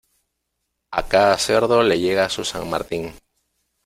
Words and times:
A 0.89 1.05
cada 1.07 1.37
cerdo 1.37 1.83
le 1.83 1.99
llega 1.99 2.27
su 2.27 2.43
San 2.43 2.67
Martín. 2.67 3.13